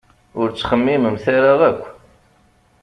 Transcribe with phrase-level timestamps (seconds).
[0.39, 1.81] Ur ttxemmiment ara akk!